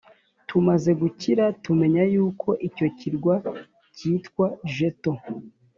[0.49, 3.35] tumaze gukira tumenya yuko icyo kirwa
[3.95, 5.11] cyitwa jeto